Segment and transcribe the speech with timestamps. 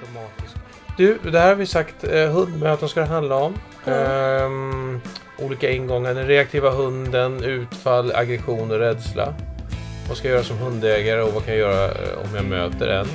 [0.00, 0.56] automatiskt.
[0.96, 2.04] Du, det här har vi sagt.
[2.04, 3.54] Eh, hundmöten ska det handla om.
[3.86, 5.00] Ehm,
[5.38, 6.14] olika ingångar.
[6.14, 9.34] Den reaktiva hunden, utfall, aggression och rädsla.
[10.08, 12.86] Vad ska jag göra som hundägare och vad kan jag göra eh, om jag möter
[12.88, 13.06] en?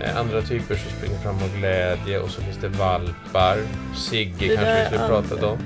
[0.00, 3.58] Eh, andra typer som springer fram av glädje och så finns det valpar.
[3.96, 5.58] Sigge Det kanske vi skulle pratat om.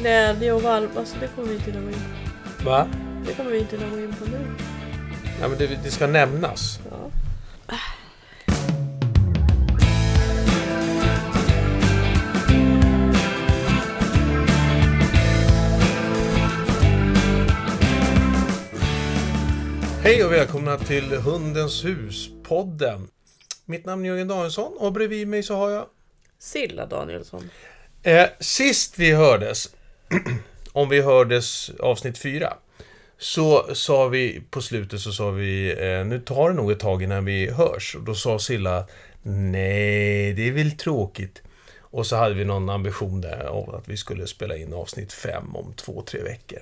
[0.00, 2.04] Glädje och valp, alltså det kommer vi inte hinna gå in
[2.58, 2.70] på.
[2.70, 2.86] Va?
[3.26, 4.38] Det kommer vi inte hinna gå in på nu.
[5.40, 6.80] Ja, men det, det ska nämnas.
[6.90, 7.10] Ja.
[20.02, 23.08] Hej och välkomna till Hundens hus-podden.
[23.64, 25.86] Mitt namn är Jörgen Danielsson och bredvid mig så har jag...
[26.38, 27.50] Silla Danielsson.
[28.02, 29.74] Eh, sist vi hördes,
[30.72, 32.56] om vi hördes avsnitt fyra,
[33.18, 37.02] så sa vi på slutet så sa vi eh, nu tar det nog ett tag
[37.02, 37.94] innan vi hörs.
[37.94, 38.86] Och då sa Silla
[39.22, 41.42] nej, det är väl tråkigt.
[41.80, 45.56] Och så hade vi någon ambition där om att vi skulle spela in avsnitt fem
[45.56, 46.60] om två, tre veckor.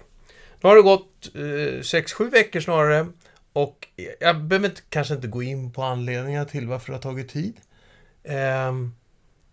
[0.61, 3.06] Nu har det gått eh, sex, sju veckor snarare.
[3.53, 3.89] Och
[4.20, 7.56] jag behöver inte, kanske inte gå in på anledningar till varför det har tagit tid.
[8.25, 8.95] Ehm,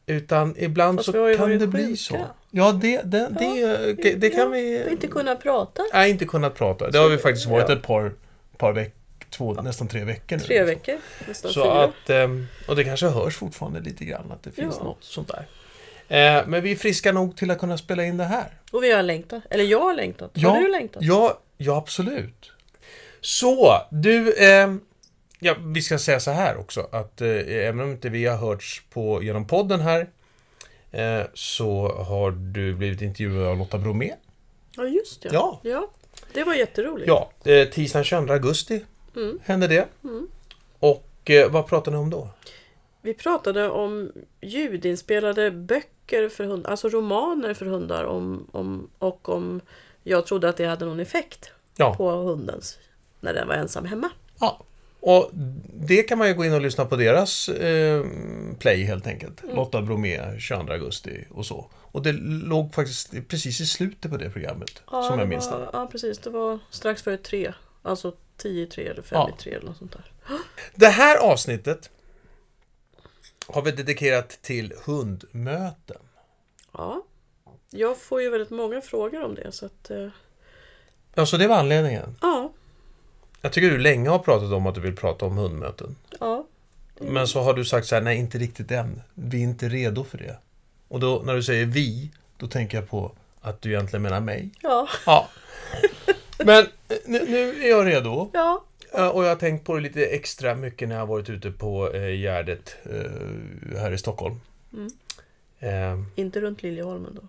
[0.06, 1.96] utan ibland Fast så kan det bli sjuka.
[1.98, 2.26] så.
[2.52, 4.84] Ja, det, det, det, det, kan ja, vi...
[4.86, 5.84] Vi inte kunnat prata.
[5.94, 6.90] Nej, inte kunnat prata.
[6.92, 7.76] Det har vi faktiskt varit Ja.
[7.76, 8.14] ett par,
[8.58, 8.94] par veckor,
[9.30, 10.44] två, nästan tre veckor nu.
[10.44, 10.68] Tre liksom.
[10.68, 10.98] veckor,
[11.28, 11.84] nästan Så fyra.
[11.84, 14.84] att, ehm, och det kanske hörs fortfarande lite grann att det finns Ja.
[14.84, 15.46] något sånt där.
[16.08, 18.48] Eh, Men vi är friska nog till att kunna spela in det här.
[18.72, 19.44] Och vi har längtat.
[19.50, 20.32] Eller jag har längtat.
[20.34, 21.04] Ja, Har du längtat?
[21.04, 22.52] Ja, ja absolut.
[23.22, 24.36] Så, du...
[24.38, 24.82] ehm,
[25.40, 28.84] ja, vi ska säga så här också att eh, även om inte vi har hörts
[28.94, 30.08] på, genom podden här
[30.92, 34.14] eh, så har du blivit intervjuad av Lotta Bromé.
[34.78, 35.30] Ja, just det.
[35.34, 35.60] Ja.
[35.64, 35.92] ja.
[36.34, 37.08] Det var jätteroligt.
[37.08, 39.40] Ja, eh, tisdagen 22 augusti Mm.
[39.44, 39.88] hände det.
[40.04, 40.28] Mm.
[40.80, 42.30] Och eh, vad pratade ni om då?
[43.06, 44.12] Vi pratade om
[44.42, 49.62] ljudinspelade böcker för hundar, alltså romaner för hundar om, om, och om
[50.04, 52.78] jag trodde att det hade någon effekt Ja, på hundens
[53.20, 54.10] när den var ensam hemma.
[54.40, 54.62] ja.
[55.00, 55.30] Och
[55.74, 58.06] det kan man ju gå in och lyssna på deras eh,
[58.60, 59.44] play helt enkelt.
[59.44, 59.56] Mm.
[59.56, 61.70] Lotta Bromé, 22 augusti och så.
[61.74, 64.84] Och det låg faktiskt precis i slutet på det programmet.
[64.92, 65.70] Ja, som jag minns det.
[65.74, 66.18] Ja, precis.
[66.18, 67.54] Det var strax före tre.
[67.82, 69.30] Alltså tio i tre eller fem Ja.
[69.38, 70.12] i tre eller något sånt där.
[70.76, 71.90] Det här avsnittet
[73.48, 76.02] har vi dedikerat till hundmöten.
[76.74, 77.04] Ja.
[77.70, 79.90] Jag får ju väldigt många frågor om det så att...
[79.90, 80.08] eh,
[81.18, 82.16] Ja, så det var anledningen.
[82.22, 82.52] Ja.
[83.42, 85.96] Jag tycker du länge har pratat om att du vill prata om hundmöten.
[86.20, 86.46] Ja.
[87.00, 89.02] Men så har du sagt så här, nej inte riktigt än.
[89.14, 90.38] Vi är inte redo för det.
[90.88, 93.12] Och då när du säger vi, då tänker jag på
[93.42, 94.50] att du egentligen menar mig.
[94.62, 94.88] Ja.
[95.06, 95.30] Ja.
[96.46, 98.30] Men eh, nu, nu är jag redo.
[98.34, 98.64] Ja.
[99.14, 102.10] Och jag har tänkt på det lite extra mycket när jag varit ute på eh,
[102.22, 104.40] Gärdet eh, här i Stockholm.
[104.74, 104.90] Mm.
[105.60, 107.28] Eh, Inte runt Liljeholmen då.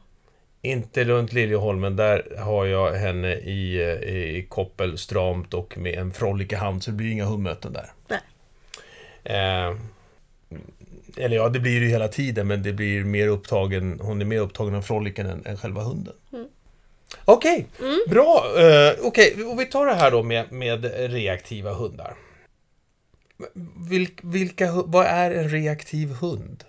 [0.62, 6.12] inte runt Liljeholmen, där har jag henne i, eh, i koppel stramt och med en
[6.12, 7.90] frolic i hand, så det blir inga hundmöten där.
[8.08, 8.20] Nej.
[9.24, 9.76] Eh,
[11.16, 14.24] eller ja, det blir det ju hela tiden, men det blir mer upptagen, hon är
[14.24, 16.14] mer upptagen av frolicken än, än själva hunden.
[16.32, 16.48] Mm.
[17.28, 17.66] Okej,
[18.08, 18.44] bra.
[18.58, 22.16] Eh, Okej, och vi tar det här då med, med reaktiva hundar.
[23.90, 26.64] Vilk, vilka, vad är en reaktiv hund?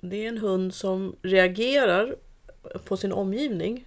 [0.00, 2.16] Det är en hund som reagerar
[2.84, 3.84] på sin omgivning.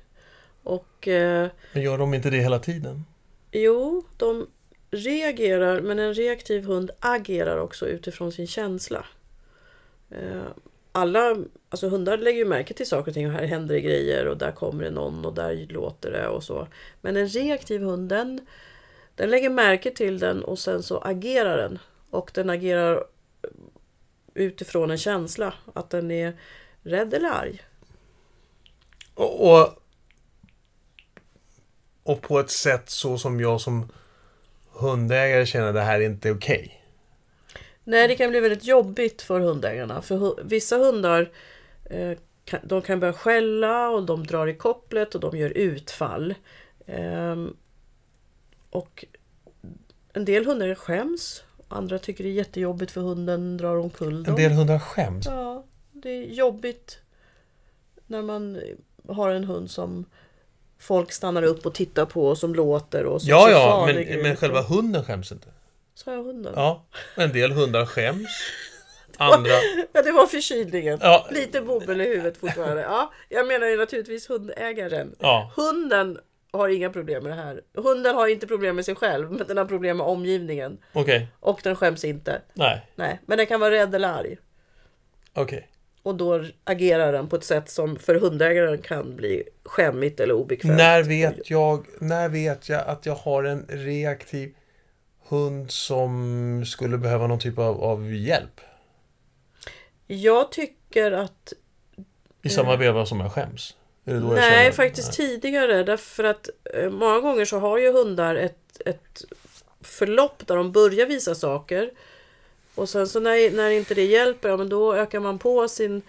[0.64, 3.06] Och eh, Men gör de inte det hela tiden?
[3.52, 4.48] jo, de
[4.92, 9.06] reagerar men en reaktiv hund agerar också utifrån sin känsla.
[10.10, 10.42] Eh,
[10.92, 11.36] alla
[11.70, 14.38] alltså hundar lägger ju märke till saker och ting och här händer det grejer och
[14.38, 16.68] där kommer det någon och där låter det och så.
[17.02, 18.48] Men en reaktiv hund den,
[19.16, 21.80] den lägger märke till den och sen så agerar den.
[22.10, 23.04] Och den agerar
[24.34, 26.34] utifrån en känsla att den är
[26.84, 27.62] rädd eller arg.
[29.14, 29.70] Och, och,
[32.04, 33.92] och på ett sätt så som jag som
[34.72, 36.81] hundägare känner att det här är inte okej.
[37.84, 40.02] Nej, det kan bli väldigt jobbigt för hundägarna.
[40.02, 41.32] För vissa hundar
[41.84, 42.18] eh,
[42.64, 46.34] de kan börja skälla och de drar i kopplet och de gör utfall.
[46.86, 47.56] Ehm,
[48.70, 49.06] och
[50.14, 51.44] en del hundar skäms.
[51.68, 54.36] Andra tycker det är jättejobbigt för hunden drar omkull En dem.
[54.36, 55.26] del hundar skäms.
[55.26, 57.00] Ja, det är jobbigt
[58.08, 58.60] när man
[59.08, 60.06] har en hund som
[60.80, 64.36] folk stannar upp och tittar på och som låter och som Ja, ja, men, men
[64.36, 65.48] själva hunden skäms inte.
[65.96, 66.54] Sa jag hunden?
[66.56, 66.86] Ja,
[67.16, 68.28] en del hundar skäms.
[69.18, 69.52] Andra...
[69.94, 71.00] Ja, det var förkylningen.
[71.02, 71.28] Ja.
[71.32, 72.82] Lite bobbel i huvudet fortfarande.
[72.82, 75.16] Ja, jag menar ju naturligtvis hundägaren.
[75.20, 76.20] Ja, Hunden
[76.52, 77.62] har inga problem med det här.
[77.74, 80.78] Hunden har inte problem med sig själv, men den har problem med omgivningen.
[80.94, 81.28] Okej.
[81.40, 82.42] Och den skäms inte.
[82.54, 82.86] Nej.
[82.96, 84.38] Nej, men den kan vara rädd eller arg.
[85.34, 85.68] Okej.
[86.04, 90.78] Och då agerar den på ett sätt som för hundägaren kan bli skämmigt eller obekvämt.
[90.78, 94.54] När vet jag, när vet jag att jag har en reaktiv
[95.32, 98.62] hund som skulle behöva någon typ av, av hjälp?
[100.08, 101.54] Jag tycker att
[102.42, 103.76] I samma veva som jag skäms?
[104.04, 105.28] Nej, känner- faktiskt Nej.
[105.28, 105.84] tidigare.
[105.84, 109.24] Därför att eh, många gånger så har ju hundar ett, ett
[109.82, 111.92] förlopp där de börjar visa saker.
[112.76, 116.02] Och sen så när, när inte det hjälper, ja, men då ökar man på sin,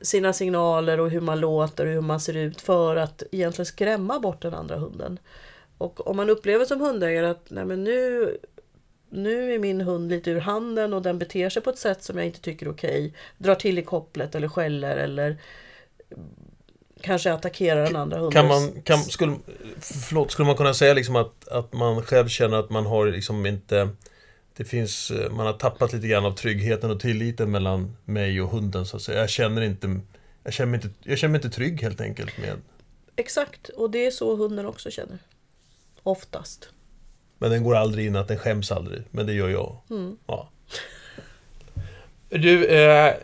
[0.00, 4.20] sina signaler och hur man låter och hur man ser ut för att egentligen skrämma
[4.20, 5.18] bort den andra hunden.
[5.78, 8.36] Och om man upplever som hundägare att nej, men nu,
[9.12, 12.18] nu är min hund lite ur handen och den beter sig på ett sätt som
[12.18, 13.14] jag inte tycker är okej.
[13.38, 15.36] Drar till i kopplet eller skäller eller
[17.00, 18.32] kanske attackerar den andra hunden.
[18.32, 19.36] Kan man, kan, skulle,
[19.80, 23.46] förlåt, skulle man kunna säga liksom att, att man själv känner att man har liksom
[23.46, 23.88] inte...
[24.56, 28.48] Det finns, eh, man har tappat lite grann av tryggheten och tilliten mellan mig och
[28.48, 29.20] hunden så att säga.
[29.20, 30.00] Jag känner inte...
[30.44, 32.56] Jag känner mig inte, jag känner mig inte trygg helt enkelt med...
[33.16, 35.18] Exakt, och det är så hunden också känner.
[36.02, 36.68] Oftast.
[37.42, 39.02] Men den går aldrig in att den skäms aldrig.
[39.10, 39.76] Men det gör jag.
[39.90, 40.16] Mm.
[40.26, 40.48] Ja.
[42.28, 43.14] Du, eh,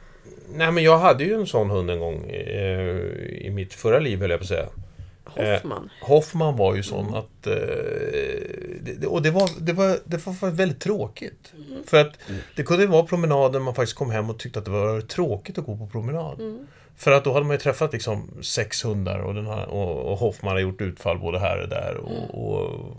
[0.55, 2.97] nej men jag hade ju en sån hund en gång eh,
[3.47, 4.69] i mitt förra liv höll jag på att säga.
[5.25, 5.91] Hoffman.
[6.03, 7.47] Hoffman var ju sån att...
[7.47, 7.53] Eh,
[8.81, 11.53] det, och det var, det, var, det var väldigt tråkigt.
[11.87, 12.13] För att
[12.57, 15.67] det kunde vara promenader man faktiskt kom hem och tyckte att det var tråkigt att
[15.67, 16.67] gå på promenad.
[16.97, 20.19] För att då hade man ju träffat liksom sex hundar och, den här, och, och
[20.19, 21.97] Hoffman hade gjort utfall både här och där.
[21.97, 22.97] Och, och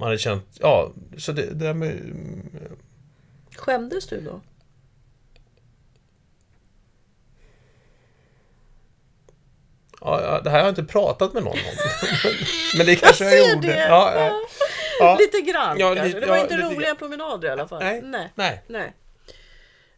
[0.00, 0.44] man hade känt...
[0.60, 2.00] Ja, så det, det där med...
[3.56, 4.40] Skämdes du då?
[10.00, 11.58] Ja, det här har jag inte pratat med någon om.
[12.76, 13.66] Men det kanske jag, ser gjorde.
[13.68, 13.78] det.
[13.88, 14.32] Ja, ja.
[15.00, 15.16] Ja.
[15.20, 16.04] Lite grann Ja, kanske.
[16.06, 16.96] lite- Det var inte roliga grann.
[16.96, 17.82] promenader i alla fall.
[17.82, 18.02] Nej.
[18.02, 18.32] Nej.
[18.34, 18.62] Nej.
[18.66, 18.92] Nej.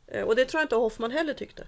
[0.09, 1.65] Eh, Och det tror jag inte Hoffman heller tyckte.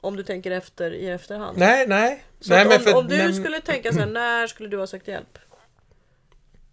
[0.00, 1.58] Om du tänker efter i efterhand.
[1.58, 2.24] Nej, nej.
[2.46, 5.08] Nej om, för, om du men, skulle tänka så här, när skulle du ha sökt
[5.08, 5.38] hjälp?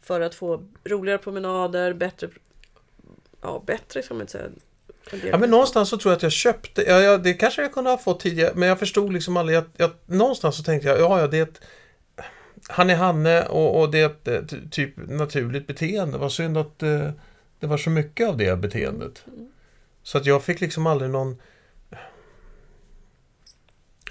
[0.10, 2.28] För att få roligare promenader, bättre...
[3.42, 4.50] Ja, bättre ska man inte säga.
[5.32, 7.90] Ja, men någonstans så tror jag att jag köpte, ja, ja, det kanske jag kunde
[7.90, 11.20] ha fått tidigare, men jag förstod liksom aldrig att, jag, någonstans så tänkte jag, ja,
[11.20, 11.62] ja, det är ett,
[12.68, 16.18] han är Hanne och, och det är ett eh, ty- typ naturligt beteende.
[16.18, 17.10] Vad synd att eh,
[17.60, 19.26] det var så mycket av det beteendet.
[20.04, 21.42] Så att jag fick liksom aldrig någon...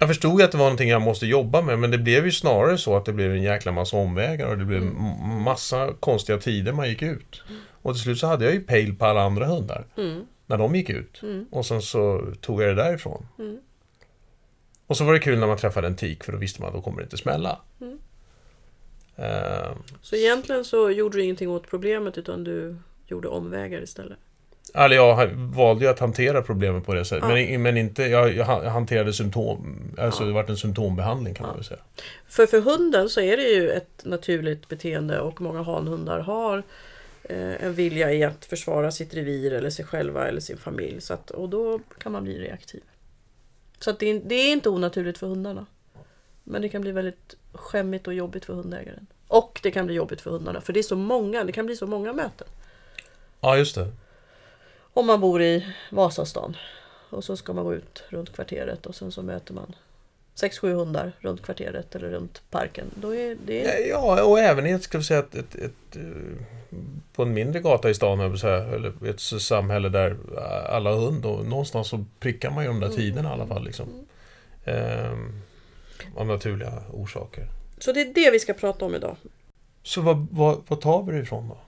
[0.00, 2.32] Jag förstod ju att det var någonting jag måste jobba med, men det blev ju
[2.32, 6.38] snarare så att det blev en jäkla massa omvägar och det blev m- massa konstiga
[6.38, 7.42] tider man gick ut.
[7.82, 10.26] Och till slut så hade jag ju pejl på alla andra hundar Mm.
[10.46, 11.20] när de gick ut.
[11.50, 13.26] Och sen så tog jag det därifrån.
[13.38, 13.58] Mm.
[14.86, 16.74] Och så var det kul när man träffade en tik för då visste man att
[16.74, 17.58] då kommer det inte smälla.
[17.80, 17.98] Mm.
[19.16, 19.70] Eh,
[20.02, 24.18] Så egentligen så gjorde du ingenting åt problemet utan du gjorde omvägar istället.
[24.74, 27.28] Eller jag valde ju att hantera problemet på det sättet.
[27.28, 27.34] Ja.
[27.34, 29.76] Men, men inte, jag, jag ha- hanterade symptom.
[29.98, 30.26] Alltså Ja.
[30.26, 31.56] det vart en symptombehandling kan man Ja.
[31.56, 31.80] väl säga.
[32.28, 36.62] För för hunden så är det ju ett naturligt beteende och många hanhundar har
[37.22, 41.00] eh, en vilja i att försvara sitt revir eller sig själva eller sin familj.
[41.00, 42.80] Så att, och då kan man bli reaktiv.
[43.80, 45.66] Så att det, är, det är inte onaturligt för hundarna.
[46.44, 49.06] Men det kan bli väldigt skämmigt och jobbigt för hundägaren.
[49.28, 51.76] Och det kan bli jobbigt för hundarna för det är så många, det kan bli
[51.76, 52.46] så många möten.
[53.40, 53.88] Ja, just det.
[54.98, 56.56] Om man bor i Vasastan
[57.10, 59.74] och så ska man gå ut runt kvarteret och sen så möter man
[60.34, 62.86] sex, sju hundar runt kvarteret eller runt parken.
[62.94, 63.86] Då är det...
[63.88, 66.72] Ja, och även i ett, ska vi säga, ett, ett, ett, eh,
[67.14, 70.16] på en mindre gata i stan, säga, eller ett samhälle där
[70.68, 73.64] alla har hund och någonstans så prickar man ju de där tiderna i alla fall.
[73.64, 73.86] Liksom.
[74.64, 75.42] Ehm,
[76.16, 77.46] av naturliga orsaker.
[77.78, 79.16] Så det är det vi ska prata om idag.
[79.82, 81.58] Så vad, vad, vad tar vi det ifrån då?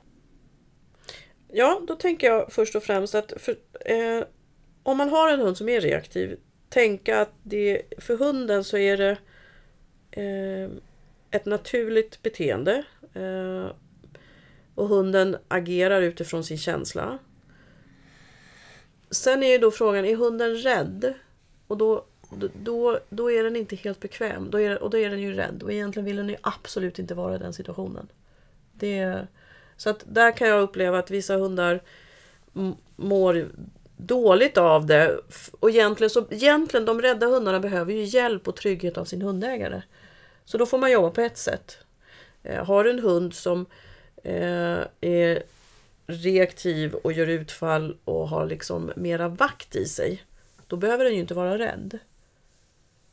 [1.53, 4.25] Ja, då tänker jag först och främst att för, eh,
[4.83, 6.39] om man har en hund som är reaktiv,
[6.69, 9.19] tänka att det, för hunden så är det
[10.11, 10.71] eh,
[11.31, 12.85] ett naturligt beteende.
[13.15, 13.71] Eh,
[14.75, 17.19] och hunden agerar utifrån sin känsla.
[19.11, 21.15] Sen är ju då frågan, är hunden rädd?
[21.67, 22.05] Och då,
[22.63, 24.51] då, då är den inte helt bekväm.
[24.51, 25.63] Då är, och då är den ju rädd.
[25.63, 28.09] Och egentligen vill den ju absolut inte vara i den situationen.
[28.73, 29.27] Det,
[29.81, 31.81] så att där kan jag uppleva att vissa hundar
[32.97, 33.49] mår
[33.97, 35.21] dåligt av det.
[35.61, 39.83] Och egentligen, så, egentligen, de rädda hundarna behöver ju hjälp och trygghet av sin hundägare.
[40.45, 41.79] Så då får man jobba på ett sätt.
[42.43, 43.67] Eh, har du en hund som
[44.23, 45.43] eh, är
[46.07, 50.25] reaktiv och gör utfall och har liksom mera vakt i sig.
[50.67, 51.99] Då behöver den ju inte vara rädd.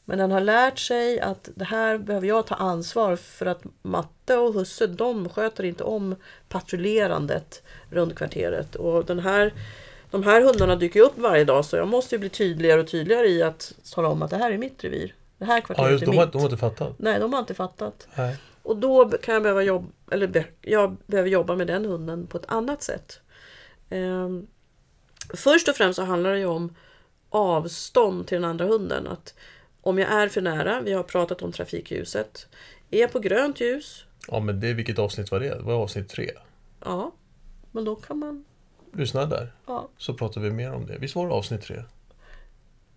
[0.10, 4.38] Men den har lärt sig att det här behöver jag ta ansvar för att matte
[4.38, 6.16] och husse de sköter inte om
[6.50, 8.76] patrullerandet runt kvarteret.
[8.76, 9.54] Och den här,
[10.12, 13.44] de här hundarna dyker upp varje dag så jag måste bli tydligare och tydligare i
[13.44, 15.14] att tala om att det här är mitt revir.
[15.38, 16.20] Det här kvarteret Ja, just, är de, mitt.
[16.20, 16.94] har, de har inte fattat.
[16.98, 18.08] Nej, de har inte fattat.
[18.16, 18.36] Nej.
[18.64, 22.46] Och då kan jag behöva jobba, eller jag behöver jobba med den hunden på ett
[22.48, 23.20] annat sätt.
[23.90, 24.48] Ehm,
[25.34, 26.76] först och främst så handlar det ju om
[27.30, 29.08] avstånd till den andra hunden.
[29.08, 29.34] Att
[29.88, 32.48] om jag är för nära, vi har pratat om trafikljuset.
[32.92, 35.50] Är jag på grönt ljus, Ja, men det, vilket avsnitt var det?
[35.50, 36.32] Det var avsnitt tre.
[36.86, 37.12] ja,
[37.72, 38.46] men då kan man,
[38.94, 40.98] Lyssna där, ja, så pratar vi mer om det.
[40.98, 41.84] Visst var det avsnitt tre?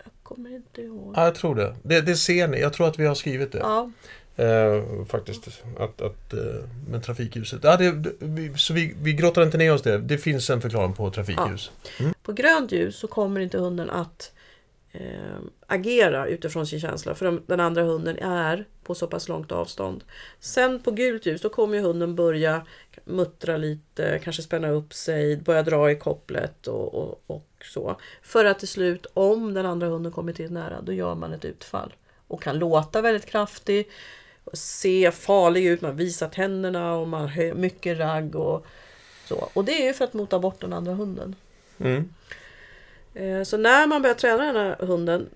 [0.05, 1.13] jag kommer inte ihåg.
[1.17, 1.77] Ja, jag tror det.
[1.83, 2.01] det.
[2.01, 2.61] Det ser ni.
[2.61, 3.59] Jag tror att vi har skrivit det.
[3.59, 3.91] Ja,
[4.37, 5.63] Eh, faktiskt.
[5.79, 6.39] Att, att, eh,
[6.89, 7.65] med trafikljuset.
[7.65, 9.99] Ja, det, vi, så vi, vi grottar inte ner oss det.
[9.99, 11.71] Det finns en förklaring på trafikljus.
[12.23, 14.33] på grönt ljus så kommer inte hunden att
[14.93, 19.53] eh, agera utifrån sin känsla för de- den andra hunden är på så pass långt
[19.53, 20.05] avstånd.
[20.41, 22.67] Sen på gult ljus då kommer ju hunden börja
[23.05, 27.97] muttra lite, kanske spänna upp sig, börja dra i kopplet och, och, och så.
[28.23, 31.45] För att till slut, om den andra hunden kommer till nära, då gör man ett
[31.45, 31.93] utfall.
[32.27, 33.89] Och kan låta väldigt kraftig,
[34.53, 38.67] se farlig ut, man visar tänderna och man har mycket ragg och
[39.29, 39.49] så.
[39.55, 41.35] Och det är ju för att mota bort den andra hunden.
[41.79, 42.09] Mm.
[43.15, 45.29] Eh, Så när man börjar träna den här hunden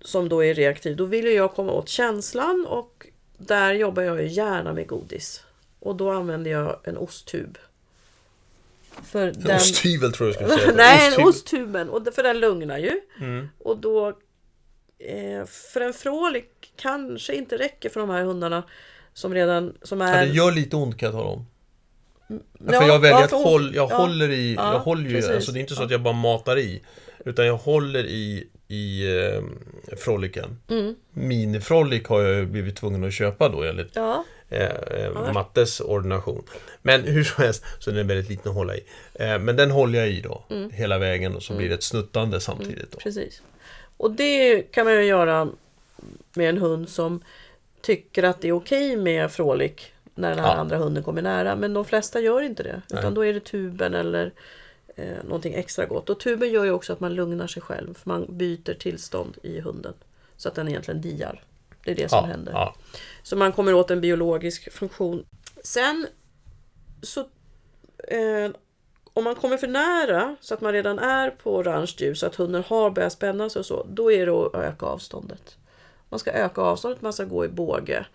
[0.00, 3.06] som då är reaktiv, då vill jag komma åt känslan och
[3.38, 5.42] där jobbar jag ju gärna med godis.
[5.80, 7.58] Och då använder jag en osttub.
[9.04, 9.56] För En den...
[9.56, 10.72] osthyvel tror jag du skulle säga.
[10.76, 11.88] Nej, en osttuben.
[11.90, 13.00] Och för den lugnar ju.
[13.20, 13.48] Mm.
[13.58, 14.08] Och då...
[14.98, 18.62] Eh, för en frålik kanske inte räcker för de här hundarna
[19.14, 19.74] som redan...
[19.82, 20.26] Som Ja, är...
[20.26, 21.46] det gör lite ont kan jag tala om.
[22.28, 23.96] Ja, för jag väljer att för hon- håll, jag ja.
[23.96, 25.30] håller i, Ja, jag håller ju, precis.
[25.30, 26.82] alltså det är inte så att jag bara matar i.
[27.24, 29.42] Utan jag håller i, i eh,
[29.96, 30.58] froliken.
[30.68, 30.94] Mm.
[31.10, 35.32] Minifrolik har jag blivit tvungen att köpa då enligt Ja, eh, eh.
[35.32, 36.44] Mattes ordination.
[36.82, 38.80] Men hur som helst, så den är väldigt liten att hålla i.
[39.14, 40.70] Eh, men den håller jag i då, Mm.
[40.70, 42.90] hela vägen och så blir det ett snuttande samtidigt.
[42.92, 42.98] Då.
[42.98, 43.42] Precis.
[43.96, 45.48] Och det kan man ju göra
[46.34, 47.22] med en hund som
[47.82, 50.54] tycker att det är okej med frålik när den här Ja.
[50.60, 51.56] andra hunden kommer nära.
[51.56, 52.82] Men de flesta gör inte det.
[52.90, 53.12] Utan Nej.
[53.12, 54.32] då är det tuben eller
[54.96, 56.10] eh, någonting extra gott.
[56.10, 57.94] Och tuben gör ju också att man lugnar sig själv.
[57.94, 59.94] För man byter tillstånd i hunden.
[60.36, 61.42] Så att den egentligen diar.
[61.84, 62.52] Det är det som Ja, händer.
[62.52, 62.74] ja.
[63.22, 65.24] Så man kommer åt en biologisk funktion.
[65.64, 66.06] Sen
[67.02, 67.20] så
[68.08, 68.50] eh,
[69.12, 72.34] om man kommer för nära så att man redan är på orange ljus så att
[72.34, 75.56] hunden har börjat spänna sig och så, då är det att öka avståndet.
[76.08, 78.06] Man ska öka avståndet, man ska gå i båge.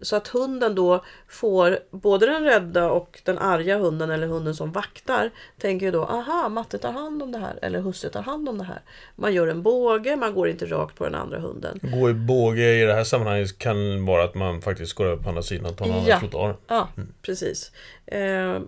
[0.00, 4.72] Så att hunden då får, både den rädda och den arga hunden eller hunden som
[4.72, 8.48] vaktar, tänker ju då, aha, matte tar hand om det här, eller husse tar hand
[8.48, 8.80] om det här.
[9.16, 11.78] Man gör en båge, man går inte rakt på den andra hunden.
[11.82, 15.28] Gå i båge i det här sammanhanget kan vara att man faktiskt går över på
[15.28, 16.20] andra sidan och tar en annan Ja.
[16.20, 16.56] trottoar.
[16.66, 16.88] Ja,
[17.22, 17.72] precis.
[18.06, 18.60] Eh,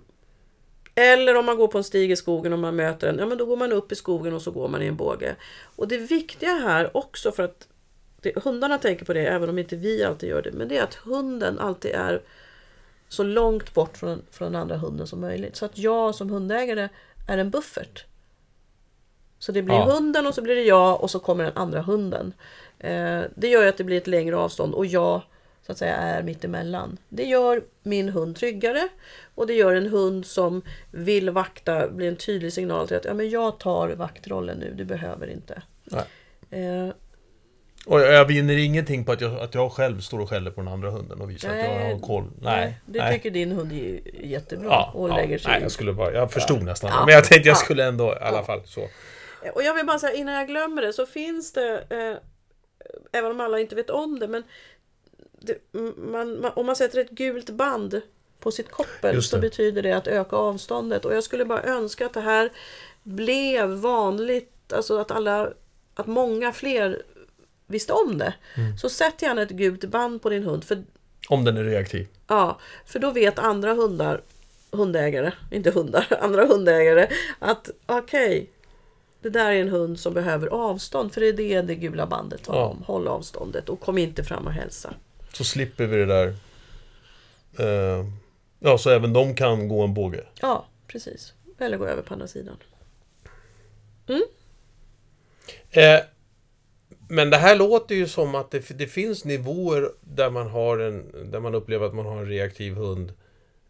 [0.94, 3.38] eller om man går på en stig i skogen och man möter en, ja men
[3.38, 5.36] då går man upp i skogen och så går man i en båge.
[5.76, 7.68] Och det viktiga här också för att
[8.22, 10.82] det, hundarna tänker på det, även om inte vi alltid gör det, men det är
[10.82, 12.22] att hunden alltid är
[13.08, 15.56] så långt bort från, från den andra hunden som möjligt.
[15.56, 16.88] Så att jag som hundägare
[17.28, 18.04] är en buffert.
[19.38, 19.84] Så det blir Ja.
[19.84, 22.32] hunden och så blir det jag och så kommer den andra hunden.
[22.78, 25.22] Eh, det gör ju att det blir ett längre avstånd och jag
[25.66, 26.98] så att säga är mitt emellan.
[27.08, 28.88] Det gör min hund tryggare
[29.34, 33.14] och det gör en hund som vill vakta blir en tydlig signal till att ja,
[33.14, 35.62] men jag tar vaktrollen nu, du behöver inte.
[36.50, 36.88] Eh,
[37.86, 40.60] Och jag, jag vinner ingenting på att jag, att jag själv står och skäller på
[40.60, 41.92] den andra hunden och visar att jag Nej.
[41.92, 42.30] har koll.
[42.40, 42.80] Nej.
[42.86, 43.14] det nej.
[43.14, 46.32] tycker din hund är jättebra Ja, och ja, lägger sig nej, jag skulle bara, jag
[46.32, 47.04] förstod nästan Ja.
[47.06, 47.58] Men jag tänkte jag Ja.
[47.58, 48.44] skulle ändå i alla Ja.
[48.44, 48.88] fall så.
[49.54, 53.40] Och jag vill bara säga innan jag glömmer det så finns det, eh, även om
[53.40, 54.42] alla inte vet om det, men
[55.40, 55.58] det,
[55.96, 58.00] man, man, om man sätter ett gult band
[58.40, 61.04] på sitt koppel så betyder det att öka avståndet.
[61.04, 62.50] Och jag skulle bara önska att det här
[63.02, 65.48] blev vanligt, alltså att alla,
[65.94, 67.02] att många fler
[67.66, 68.34] visste om det.
[68.56, 68.78] Mm.
[68.78, 70.64] Så sätt gärna ett gult band på din hund.
[70.64, 70.82] För,
[71.28, 72.08] Om den är reaktiv.
[72.28, 74.20] ja, för då vet andra hundar,
[74.70, 78.50] hundägare, inte hundar, andra hundägare att okej,
[79.20, 81.12] det där är en hund som behöver avstånd.
[81.14, 82.66] För det är det det gula bandet talar Ja.
[82.66, 82.82] om.
[82.86, 84.94] Håll avståndet och kom inte fram och hälsa.
[85.32, 86.34] Så slipper vi det där.
[87.58, 88.06] Eh,
[88.58, 90.24] ja, så även de kan gå en båge.
[90.40, 91.32] Ja, precis.
[91.58, 92.56] Eller gå över på andra sidan.
[95.70, 96.00] Eh,
[97.12, 101.30] men det här låter ju som att det, det finns nivåer där man, har en,
[101.30, 103.12] där man upplever att man har en reaktiv hund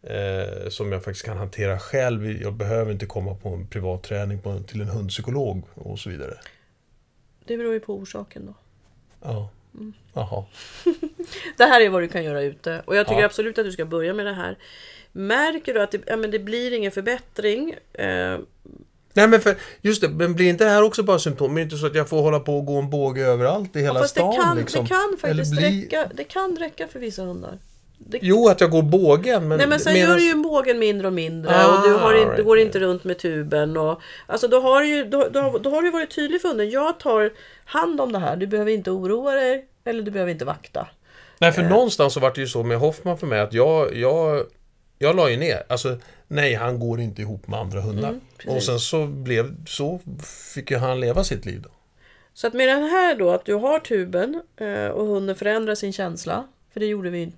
[0.01, 2.41] eh, som jag faktiskt kan hantera själv.
[2.41, 6.37] Jag behöver inte komma på en privat träning på, till en hundpsykolog och så vidare.
[7.45, 8.53] Det beror ju på orsaken då.
[9.21, 9.49] Ja.
[10.13, 10.45] Jaha.
[11.57, 12.81] Det här är vad du kan göra ute.
[12.85, 13.25] Och jag tycker Ja.
[13.25, 14.57] absolut att du ska börja med det här.
[15.11, 17.75] Märker du att det, ja, men det blir ingen förbättring.
[17.93, 18.39] Eh,
[19.13, 21.51] Nej men för, just det, men blir inte det här också bara symptom?
[21.51, 23.79] Är det inte så att jag får hålla på och gå en båge överallt i
[23.81, 24.83] hela fast stan det kan, liksom?
[24.83, 27.57] det kan faktiskt bli- räcka, det kan räcka för vissa hundar.
[27.97, 29.57] Det, Jo, att jag går bågen, men...
[29.57, 32.13] Nej men sen medans- gör du ju bågen mindre och mindre Ah, och du, har
[32.13, 32.65] inte, du right, går right.
[32.65, 33.77] inte runt med tuben.
[33.77, 36.69] Och, alltså då har, du ju, då, då, då har du varit tydlig för hunden.
[36.69, 37.31] Jag tar
[37.65, 38.35] hand om det här.
[38.35, 40.87] Du behöver inte oroa dig eller du behöver inte vakta.
[41.39, 41.53] Nej, Eh.
[41.55, 44.45] för någonstans så var det ju så med Hoffman för mig att jag, jag,
[44.99, 45.63] jag la ju ner.
[45.69, 45.97] Alltså,
[46.33, 48.09] nej, han går inte ihop med andra hundar.
[48.09, 49.99] Mm, och sen så blev, så
[50.53, 51.69] fick ju han leva sitt liv då.
[52.33, 55.93] Så att med den här då att du har tuben eh, och hunden förändrar sin
[55.93, 56.47] känsla.
[56.73, 57.31] För det gjorde, vi,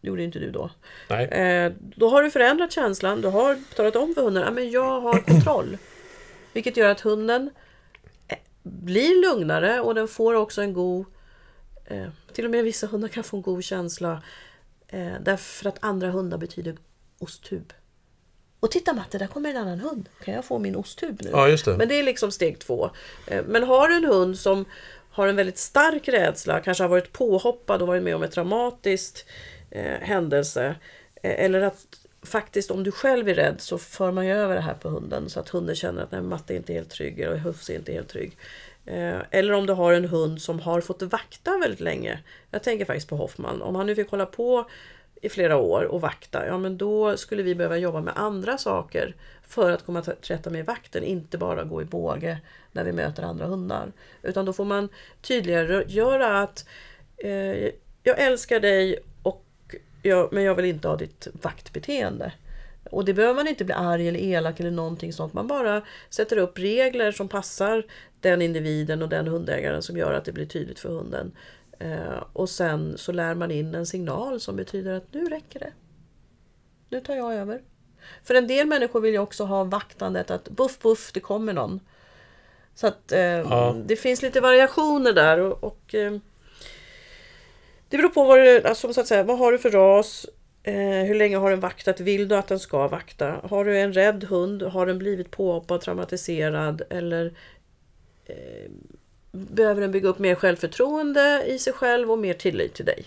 [0.00, 0.70] gjorde inte du då.
[1.10, 1.24] Nej.
[1.26, 3.20] Eh, då har du förändrat känslan.
[3.20, 5.78] Du har talat om för hunden att jag har kontroll.
[6.52, 7.50] Vilket gör att hunden
[8.28, 11.06] eh, blir lugnare och den får också en god...
[12.32, 14.22] Till och med vissa hundar kan få en god känsla.
[15.20, 16.76] Därför att andra hundar betyder
[17.18, 17.72] osttub.
[18.60, 20.08] Och titta Matte, där kommer en annan hund.
[20.24, 21.30] Kan jag få min osttub nu?
[21.32, 21.76] Ja, just det.
[21.76, 22.90] Men det är liksom steg två.
[23.26, 24.64] Eh, Men har du en hund som
[25.10, 29.26] har en väldigt stark rädsla, kanske har varit påhoppad och varit med om ett traumatiskt
[29.70, 30.74] eh, händelse.
[31.22, 31.86] Eh, eller att
[32.22, 35.30] faktiskt om du själv är rädd så för man ju över det här på hunden
[35.30, 37.92] så att hunden känner att nej, Matte är inte helt trygg eller Hufs är inte
[37.92, 38.36] helt trygg.
[38.86, 42.18] Eh, eller om du har en hund som har fått vakta väldigt länge.
[42.50, 43.62] Jag tänker faktiskt på Hoffman.
[43.62, 44.70] Om han nu fick hålla på
[45.22, 49.14] i flera år och vakta, ja men då skulle vi behöva jobba med andra saker
[49.42, 52.38] för att komma till rätta med vakten, inte bara gå i båge
[52.72, 53.92] när vi möter andra hundar.
[54.22, 54.88] Utan då får man
[55.20, 56.68] tydligare göra att
[57.16, 57.70] eh,
[58.02, 59.44] jag älskar dig och
[60.02, 62.32] jag, men jag vill inte ha ditt vaktbeteende.
[62.90, 65.32] Och det behöver man inte bli arg eller elak eller någonting sånt.
[65.32, 67.86] Man bara sätter upp regler som passar
[68.20, 71.32] den individen och den hundägaren som gör att det blir tydligt för hunden.
[71.78, 75.72] Eh, och sen så lär man in en signal som betyder att nu räcker det.
[76.88, 77.60] Nu tar jag över.
[78.24, 81.80] För en del människor vill ju också ha vaktandet att buff buff, det kommer någon.
[82.74, 83.76] Så att eh, Ja.
[83.86, 86.12] det finns lite variationer där och, och eh,
[87.88, 90.26] det beror på vad du, alltså, så att säga, vad har du för ras,
[90.62, 93.40] eh, hur länge har den vaktat, vill du att den ska vakta?
[93.44, 97.34] Har du en rädd hund, har den blivit påhoppad, traumatiserad eller
[98.26, 98.70] eh,
[99.30, 103.04] behöver den bygga upp mer självförtroende i sig själv och mer tillit till dig?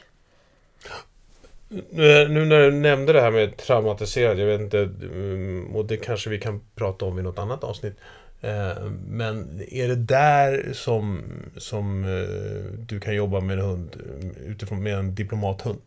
[2.30, 6.30] Nu när du nämnde det här med traumatiserad, jag vet inte, mm, och det kanske
[6.30, 7.96] vi kan prata om i något annat avsnitt.
[8.42, 11.24] Eh, Men är det där som,
[11.58, 13.96] som eh, du kan jobba med en hund
[14.46, 15.82] utifrån med en diplomathund?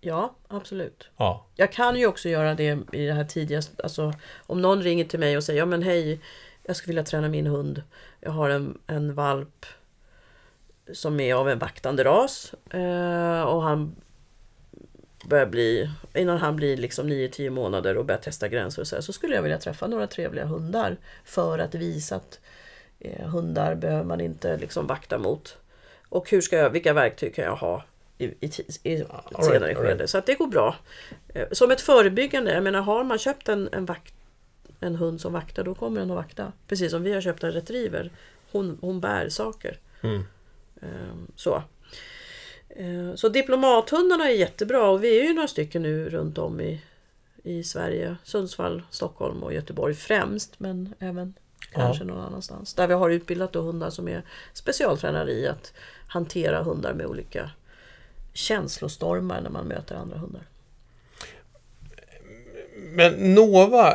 [0.00, 1.08] Ja, absolut.
[1.16, 1.46] Ja.
[1.56, 4.12] Jag kan ju också göra det i det här tidigast, alltså
[4.46, 6.20] om någon ringer till mig och säger ja men hej,
[6.68, 7.82] jag skulle vilja träna min hund.
[8.20, 9.66] Jag har en, en valp
[10.92, 13.96] som är av en vaktande ras eh, och han
[15.24, 19.02] börjar bli, innan han blir liksom 9-10 månader och börjar testa gränser och så, här,
[19.02, 22.40] så skulle jag vilja träffa några trevliga hundar för att visa att
[23.00, 25.56] eh, hundar behöver man inte liksom vakta mot.
[26.08, 27.84] Och hur ska jag, vilka verktyg kan jag ha
[28.18, 28.50] i, i,
[28.82, 29.08] i right,
[29.40, 29.94] senare all skede.
[29.94, 30.10] right.
[30.10, 30.76] Så att det går bra.
[31.34, 34.14] Eh, Som ett förebyggande, jag menar har man köpt en, en, vakt,
[34.80, 36.52] en hund som vaktar, då kommer den att vakta.
[36.66, 38.10] Precis som vi har köpt en retriever.
[38.52, 39.78] Hon, hon bär saker.
[40.00, 40.22] Mm.
[40.82, 41.62] Ehm, Så.
[42.68, 46.80] Ehm, Så diplomathundarna är jättebra och vi är ju några stycken nu runt om i,
[47.42, 48.16] i Sverige.
[48.24, 51.34] Sundsvall, Stockholm och Göteborg främst men även
[51.72, 52.74] kanske någon annanstans.
[52.74, 55.72] Där vi har utbildat hundar som är specialtränare i att
[56.08, 57.50] hantera hundar med olika
[58.32, 60.42] känslostormar när man möter andra hundar.
[62.76, 63.94] Men Nova...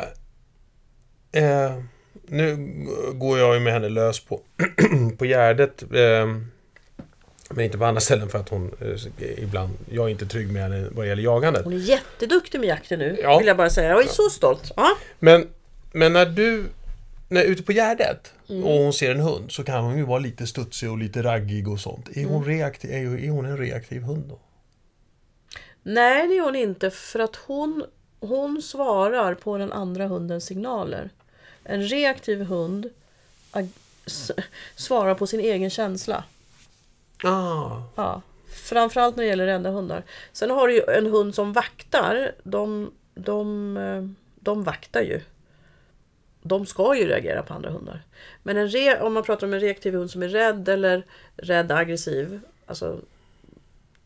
[1.34, 1.78] Eh,
[2.28, 2.56] nu
[3.14, 4.40] går jag ju med henne lös på,
[5.18, 5.82] på Gärdet.
[5.82, 6.26] Eh,
[7.50, 9.70] men inte på andra ställen för att hon eh, ibland...
[9.90, 11.64] Jag är inte trygg med henne vad gäller jagandet.
[11.64, 13.38] Hon är jätteduktig med jakten nu, Ja.
[13.38, 13.88] vill jag bara säga.
[13.88, 14.72] Jag är så stolt.
[14.76, 14.88] Ja.
[15.18, 15.48] Men,
[15.92, 16.64] men när du...
[17.28, 18.64] När ute på Gärdet Mm.
[18.64, 21.68] och hon ser en hund så kan hon ju vara lite studsig och lite raggig
[21.68, 22.08] och sånt.
[22.08, 22.30] Är Mm.
[22.30, 24.38] hon, reaktiv, är, är hon en reaktiv hund då?
[25.82, 27.84] Nej, det är hon inte för att hon,
[28.20, 31.10] hon svarar på den andra hundens signaler.
[31.64, 32.90] En reaktiv hund
[34.76, 36.24] svarar på sin egen känsla.
[37.22, 37.82] Ah.
[37.94, 38.22] Ja.
[38.64, 40.02] Framförallt när det gäller rädda hundar.
[40.32, 42.32] Sen har du ju en hund som vaktar.
[42.42, 45.20] De, de, eh, de vaktar ju.
[46.42, 48.02] De ska ju reagera på andra hundar.
[48.42, 51.72] Men en re, om man pratar om en reaktiv hund som är rädd eller rädd
[51.72, 52.40] aggressiv.
[52.66, 53.00] Alltså,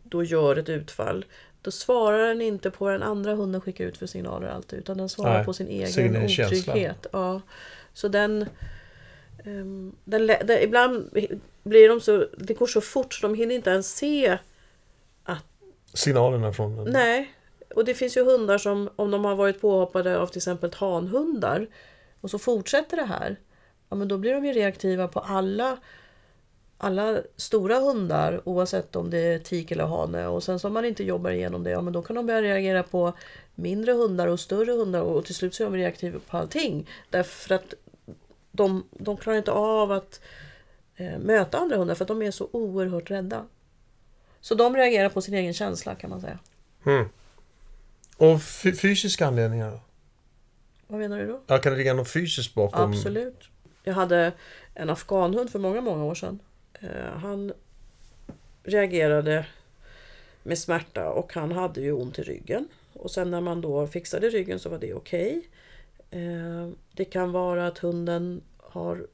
[0.02, 1.24] då gör ett utfall.
[1.62, 4.78] Då svarar den inte på vad den andra hunden skickar ut för signaler alltid.
[4.78, 7.06] Utan den svarar Nej, på sin egen otrygghet.
[7.12, 7.40] Ja.
[7.92, 8.46] Så den,
[9.44, 11.10] ehm, den, den, ibland
[11.62, 14.38] blir de så, det går så fort så de hinner inte ens se
[15.94, 16.92] Signalerna från den.
[16.92, 17.34] Nej,
[17.74, 21.66] och det finns ju hundar som om de har varit påhoppade av till exempel hanhundar
[22.20, 23.36] och så fortsätter det här.
[23.88, 25.78] Ja, men då blir de ju reaktiva på alla,
[26.78, 30.26] alla stora hundar oavsett om det är tik eller hane.
[30.26, 32.42] Och sen så om man inte jobbar igenom det, ja men då kan de börja
[32.42, 33.12] reagera på
[33.54, 36.88] mindre hundar och större hundar och till slut så är de reaktiva på allting.
[37.10, 37.74] Därför att
[38.52, 40.20] de, de klarar inte av att
[40.96, 43.44] eh, möta andra hundar för att de är så oerhört rädda.
[44.40, 46.38] Så de reagerar på sin egen känsla kan man säga.
[46.86, 47.08] Mm.
[48.16, 48.42] Och
[48.80, 49.80] fysiska anledningar då?
[50.86, 51.40] Vad menar du då?
[51.46, 52.90] Ja, kan det ligga något fysiskt bakom?
[52.90, 53.48] Absolut.
[53.84, 54.32] Jag hade
[54.74, 56.38] en afghanhund för många, många år sedan.
[56.80, 57.52] Eh, Han
[58.62, 59.46] reagerade
[60.42, 62.68] med smärta och han hade ju ont i ryggen.
[62.92, 65.48] Och sen när man då fixade ryggen så var det okej.
[66.10, 69.06] Eh, Det kan vara att hunden har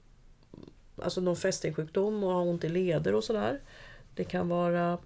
[1.03, 3.61] alltså någon fästingsjukdom och har ont i leder och sådär.
[4.15, 4.99] Det kan vara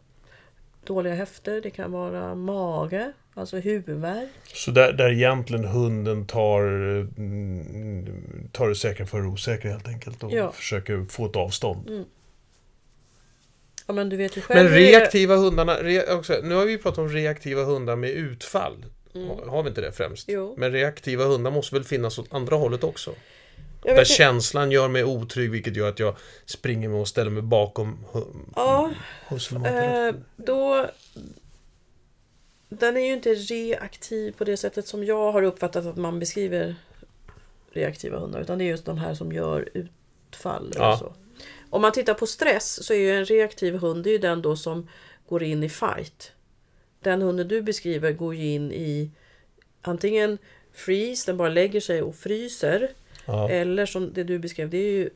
[0.84, 4.28] dåliga höfter, det kan vara mage, alltså huvudvärk.
[4.54, 6.62] Så där, där egentligen hunden tar,
[7.18, 10.52] mm, tar det säkra för det osäkra helt enkelt och Ja.
[10.52, 12.04] försöker få ett avstånd.
[13.90, 16.64] Ja men du vet ju själv Men det är- reaktiva hundarna, re, också, nu har
[16.64, 18.84] vi ju pratat om reaktiva hundar med utfall.
[19.14, 20.28] Har- Har vi inte det främst?
[20.28, 20.40] Mm.
[20.40, 20.54] Jo.
[20.58, 23.14] Men reaktiva hundar måste väl finnas åt andra hållet också?
[23.82, 27.98] Där inte- känslan gör mig otrygg vilket gör att jag springer och ställer mig bakom
[28.56, 28.90] Ja,
[29.28, 30.06] husselmaten.
[30.08, 30.86] Eh, då...
[32.68, 36.74] Den är ju inte reaktiv på det sättet som jag har uppfattat att man beskriver
[37.72, 38.40] reaktiva hundar.
[38.40, 40.72] Utan det är just de här som gör utfall.
[40.76, 40.96] Ja.
[40.98, 41.12] så.
[41.70, 44.42] Om man tittar på stress så är ju en reaktiv hund det är ju den
[44.42, 44.88] då som
[45.28, 46.32] går in i fight.
[47.00, 49.10] Den hunden du beskriver går ju in i
[49.82, 50.38] antingen
[50.72, 52.90] freeze, den bara lägger sig och fryser.
[53.26, 55.10] Ja, Eller som det du beskrev, det är ju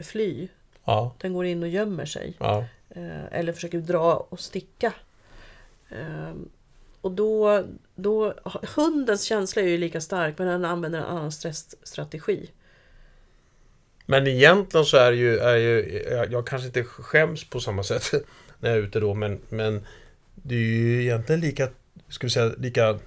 [0.00, 0.48] fly.
[0.84, 2.34] ja, Den går in och gömmer sig.
[2.38, 2.64] ja.
[2.90, 4.92] Eh, eller försöker dra och sticka.
[5.90, 6.32] Eh,
[7.00, 8.34] och då, då,
[8.76, 12.50] hundens känsla är ju lika stark men den använder en annan stressstrategi.
[14.12, 17.82] Men egentligen så är det ju, är ju jag, jag kanske inte skäms på samma
[17.82, 18.12] sätt
[18.60, 19.86] när jag är ute då, men, men
[20.34, 21.68] det är ju egentligen lika,
[22.08, 22.98] ska vi säga, lika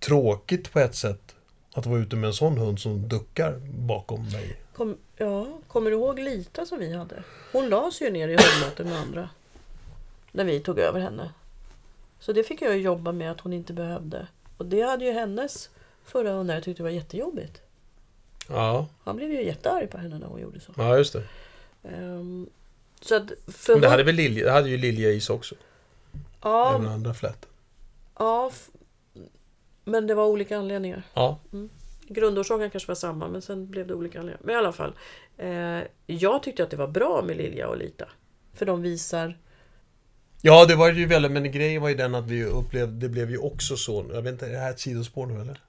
[0.00, 1.34] tråkigt på ett sätt
[1.72, 4.56] att vara ute med en sån hund som duckar bakom mig.
[4.76, 7.22] Kom, ja, kommer du ihåg Lita som vi hade?
[7.52, 9.28] Hon lades sig ju ner i hundmöten med andra.
[10.32, 11.30] När vi tog över henne.
[12.20, 14.26] Så det fick jag ju jobba med att hon inte behövde.
[14.56, 15.70] Och det hade ju hennes
[16.04, 17.62] förra hundar tyckte var jättejobbigt.
[18.48, 20.72] Ja, Han blev ju jättearg på henne när hon gjorde så.
[20.76, 21.22] ja just det.
[21.82, 22.48] Ehm,
[23.00, 25.54] så att för Men det hade väl Lilja, det hade ju Lilja is också.
[26.42, 27.46] ja, Även andra flätt.
[28.18, 28.50] Ja,
[29.84, 31.02] men det var olika anledningar.
[31.14, 31.38] Ja,
[32.08, 34.46] Grundorsaken kanske var samma, men sen blev det olika anledningar.
[34.46, 34.92] Men i alla fall.
[35.36, 38.08] Eh, jag tyckte att det var bra med Lilja och Lita.
[38.54, 39.38] För de visar...
[40.42, 43.30] Ja, det var ju väldigt, men grejen var ju den att vi upplevde, det blev
[43.30, 45.60] ju också så, jag vet inte, är det här ett sidospår nu eller?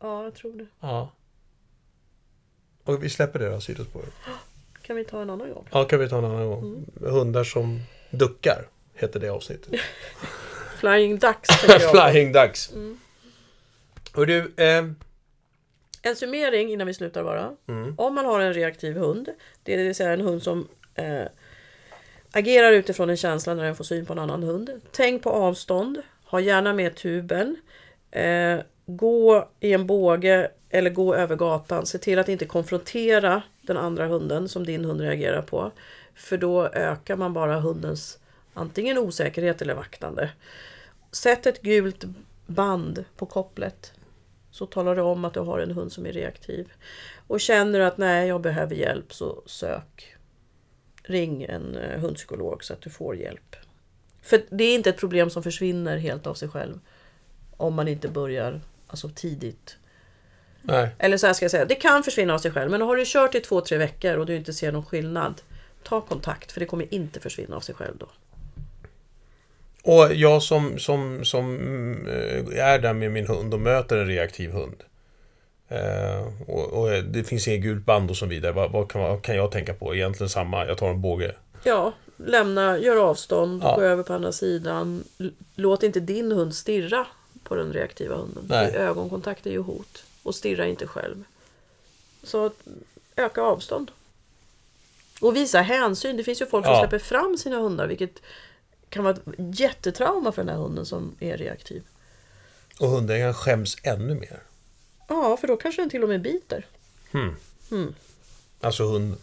[0.00, 0.66] Ja, jag tror det.
[0.80, 1.10] Ja.
[2.84, 4.12] Och vi släpper det då, sidospåret.
[4.82, 5.68] Kan vi ta en annan gång?
[5.72, 6.86] Ja, kan vi ta en annan gång.
[7.00, 9.80] Hundar som duckar, heter det avsnittet.
[10.78, 11.48] Flying Ducks.
[11.92, 12.72] Flying Ducks.
[14.14, 14.84] Och du, eh,
[16.02, 17.52] En summering innan vi slutar bara.
[17.68, 17.94] Mm.
[17.98, 19.28] Om man har en reaktiv hund,
[19.62, 21.24] det vill säga en hund som eh,
[22.32, 24.70] agerar utifrån en känsla när den får syn på en annan hund.
[24.92, 27.56] Tänk på avstånd, ha gärna med tuben,
[28.10, 31.86] eh, gå i en båge eller gå över gatan.
[31.86, 35.70] Se till att inte konfrontera den andra hunden som din hund reagerar på.
[36.14, 38.18] För då ökar man bara hundens
[38.54, 40.30] antingen osäkerhet eller vaktande.
[41.12, 42.04] Sätt ett gult
[42.46, 43.92] band på kopplet
[44.50, 46.72] så talar du om att du har en hund som är reaktiv.
[47.26, 50.16] Och känner du att nej, jag behöver hjälp så sök.
[51.02, 53.56] Ring en eh, hundpsykolog så att du får hjälp.
[54.22, 56.80] För det är inte ett problem som försvinner helt av sig själv.
[57.56, 58.60] Om man inte börjar
[58.94, 59.76] alltså tidigt.
[60.62, 60.88] nej.
[60.98, 62.70] Eller så här ska jag säga, det kan försvinna av sig själv.
[62.70, 65.42] Men har du kört i två, tre veckor och du inte ser någon skillnad.
[65.82, 68.06] Ta kontakt för det kommer inte försvinna av sig själv då.
[69.82, 71.54] Och jag som, som, som
[72.08, 74.82] eh, är där med min hund och möter en reaktiv hund.
[75.68, 78.52] Eh, och, och det finns inget gult band och så vidare.
[78.52, 79.94] Vad, vad, kan, vad kan jag tänka på?
[79.94, 80.66] Egentligen samma.
[80.66, 81.34] Jag tar en båge.
[81.64, 83.74] Ja, lämna, gör avstånd, Ja.
[83.74, 85.04] gå över på andra sidan.
[85.54, 87.06] Låt inte din hund stirra
[87.44, 88.44] på den reaktiva hunden.
[88.48, 88.76] Nej.
[88.76, 90.04] Ögonkontakt är ju hot.
[90.22, 91.24] Och stirra inte själv.
[92.22, 92.50] Så
[93.16, 93.90] öka avstånd.
[95.20, 96.16] Och visa hänsyn.
[96.16, 96.80] Det finns ju folk som Ja.
[96.80, 97.86] släpper fram sina hundar.
[97.86, 98.22] Vilket
[98.88, 101.82] kan vara ett jättetrauma för den här hunden som är reaktiv.
[102.80, 104.42] Och hundägaren skäms ännu mer.
[105.08, 106.66] Ja, för då kanske den till och med biter.
[107.12, 107.36] Hmm.
[107.70, 107.94] Hmm.
[108.60, 109.16] Alltså hund,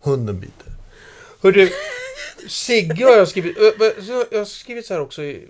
[0.00, 0.72] hunden biter.
[1.42, 1.68] Hörru,
[2.48, 3.56] Sigge har jag skrivit.
[4.32, 5.48] Jag har skrivit så här också i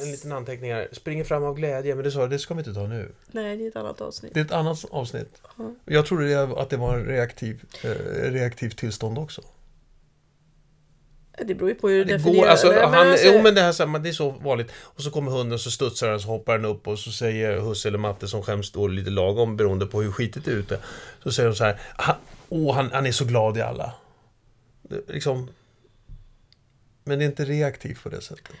[0.00, 0.88] en liten anteckning här.
[0.92, 3.12] Springer fram av glädje, men det sa det ska vi inte ta nu.
[3.32, 4.34] Nej, det är ett annat avsnitt.
[4.34, 5.42] Det är ett annat avsnitt.
[5.58, 5.74] Ja.
[5.84, 7.90] Jag trodde det- att det var en reaktiv, eh,
[8.32, 9.42] reaktivt tillstånd också.
[11.44, 13.42] Det beror ju på hur du Det definierar går, alltså, Nej, men han, alltså- Jo
[13.42, 14.70] men det här så här, men det är så vanligt.
[14.78, 17.88] Och så kommer hunden så studsar den så hoppar den upp och så säger husse
[17.88, 20.78] eller matte som skäms då lite lagom beroende på hur skitigt det är ute.
[21.22, 21.80] Så säger de så här.
[21.96, 22.16] "Han-
[22.48, 23.94] Åh, han, han är så glad i alla.
[24.82, 25.48] Det, liksom.
[27.04, 28.52] Men det är inte reaktivt på det sättet.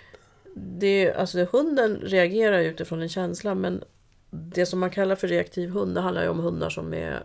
[0.78, 3.84] Det, alltså hunden reagerar utifrån en känsla men
[4.30, 7.22] det som man kallar för reaktiv hund det handlar ju om hundar som är,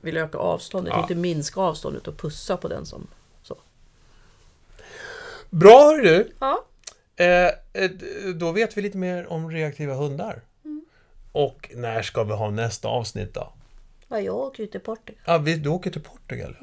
[0.00, 1.02] vill öka avståndet, Ja.
[1.02, 3.06] inte minska avståndet och pussa på den som...
[3.42, 3.56] Så.
[5.50, 6.32] Bra hör du.
[6.38, 6.64] Ja.
[7.16, 7.90] Eh, eh,
[8.34, 10.40] då vet vi lite mer om reaktiva hundar.
[11.32, 13.52] Och när ska vi ha nästa avsnitt då?
[14.08, 15.20] ja, jag åker ju till Portugal.
[15.24, 16.56] Ja, vi, du åker till Portugal.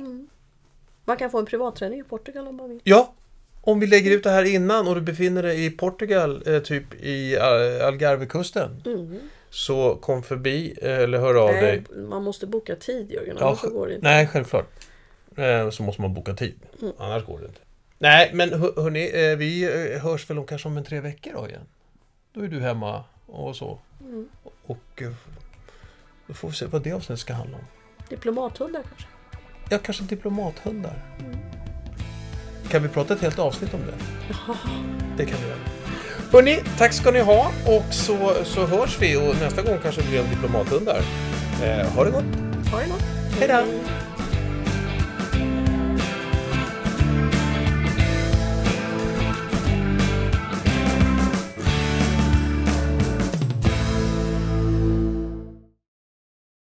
[1.06, 2.82] Man kan få en privatträning i Portugal om man vill.
[2.84, 3.14] Ja,
[3.68, 6.94] om vi lägger ut det här innan och du befinner dig i Portugal, eh, typ
[6.94, 9.20] i eh, Algarvekusten, Mm.
[9.50, 11.84] så kom förbi eh, eller hör av dig.
[11.92, 14.08] Nej, man måste boka tid Jörgen, Ja, annars går det inte.
[14.08, 14.70] Nej, självklart.
[15.36, 16.56] Eh, så måste man boka tid.
[16.82, 16.94] Mm.
[16.98, 17.60] Annars går det inte.
[17.98, 19.66] Nej, men hör, hörni, eh, vi
[20.02, 21.62] hörs väl om kanske om en tre veckor då igen.
[22.34, 23.80] Då är du hemma och så.
[24.02, 24.28] Mm.
[24.64, 25.04] Och
[26.28, 27.64] då får vi se vad det avsnittet ska handla om.
[28.10, 29.08] Diplomathundar kanske?
[29.70, 31.04] Ja, kanske diplomathundar.
[32.72, 33.94] Kan vi prata ett helt avsnitt om det?
[35.18, 35.60] Det kan vi göra.
[36.32, 40.08] Hörni, tack ska ni ha och så, så hörs vi och nästa gång kanske det
[40.08, 41.02] blir om diplomathundar.
[41.64, 42.24] Eh, ha det gott!
[42.72, 43.04] Ha det gott!
[43.40, 43.64] Hej då!